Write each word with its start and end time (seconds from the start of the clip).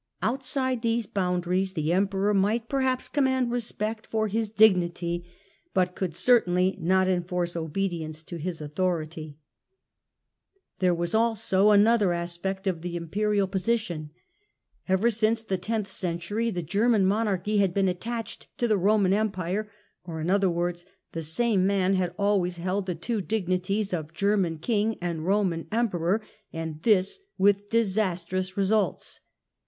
Outside 0.23 0.81
these 0.81 1.05
boundaries, 1.05 1.73
the 1.73 1.93
Emperor 1.93 2.33
might 2.33 2.67
perhaps 2.67 3.07
command 3.07 3.51
respect 3.51 4.07
for 4.07 4.27
his 4.27 4.49
dignity, 4.49 5.27
but 5.75 5.93
could 5.93 6.15
certainly 6.15 6.75
not 6.81 7.07
enforce 7.07 7.55
obedience 7.55 8.23
to 8.23 8.37
his 8.37 8.61
authority. 8.61 9.37
GERMANY 10.79 10.79
AND 10.79 10.79
THE 10.79 10.87
EMPIRE, 10.87 10.89
1273 10.89 10.89
1378 10.89 10.89
3 10.89 10.89
There 10.89 10.95
was 10.95 11.13
also 11.13 11.69
another 11.69 12.13
aspect 12.13 12.65
of 12.65 12.81
the 12.81 12.95
Imperial 12.95 13.47
posi 13.47 13.65
Connection 13.65 13.77
tion. 13.77 14.11
Ever 14.87 15.11
since 15.11 15.43
the 15.43 15.57
tenth 15.59 15.87
century 15.87 16.49
the 16.49 16.63
German 16.63 17.03
the 17.03 17.07
Enipire 17.07 17.07
Monarchy 17.07 17.57
had 17.59 17.73
heen 17.75 17.87
attached 17.87 18.47
to 18.57 18.67
the 18.67 18.79
Eoman 18.79 19.13
Empire; 19.13 19.69
or 20.03 20.15
tielmal 20.17 20.21
in 20.23 20.29
other 20.31 20.49
words 20.49 20.83
the 21.11 21.21
same 21.21 21.67
man 21.67 21.93
had 21.93 22.15
always 22.17 22.57
held 22.57 22.87
the 22.87 22.95
two 22.95 23.21
Kingsiiip 23.21 23.27
dignities 23.27 23.93
of 23.93 24.15
German 24.15 24.57
King 24.57 24.97
and 24.99 25.19
Koman 25.19 25.67
Emperor; 25.71 26.23
and 26.51 26.81
this 26.81 27.19
with 27.37 27.69
disastrous 27.69 28.57
results. 28.57 29.19